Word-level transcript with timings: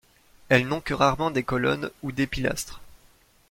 Elles 0.49 0.67
n’ont 0.67 0.81
que 0.81 0.95
rarement 0.95 1.29
des 1.29 1.43
colonnes 1.43 1.91
ou 2.01 2.11
des 2.11 2.25
pilastres. 2.25 2.81